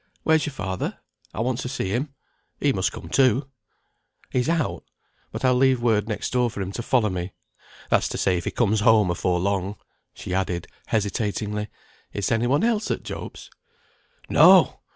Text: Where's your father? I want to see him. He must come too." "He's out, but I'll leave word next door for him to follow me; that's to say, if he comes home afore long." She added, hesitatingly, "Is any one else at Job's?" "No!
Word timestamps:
Where's 0.23 0.47
your 0.47 0.53
father? 0.53 0.97
I 1.31 1.41
want 1.41 1.59
to 1.59 1.69
see 1.69 1.89
him. 1.89 2.15
He 2.59 2.73
must 2.73 2.91
come 2.91 3.07
too." 3.07 3.47
"He's 4.31 4.49
out, 4.49 4.83
but 5.31 5.45
I'll 5.45 5.53
leave 5.53 5.79
word 5.79 6.07
next 6.09 6.33
door 6.33 6.49
for 6.49 6.59
him 6.59 6.71
to 6.71 6.81
follow 6.81 7.11
me; 7.11 7.33
that's 7.91 8.09
to 8.09 8.17
say, 8.17 8.35
if 8.35 8.45
he 8.45 8.49
comes 8.49 8.79
home 8.79 9.11
afore 9.11 9.39
long." 9.39 9.75
She 10.15 10.33
added, 10.33 10.67
hesitatingly, 10.87 11.67
"Is 12.13 12.31
any 12.31 12.47
one 12.47 12.63
else 12.63 12.89
at 12.89 13.03
Job's?" 13.03 13.51
"No! 14.27 14.79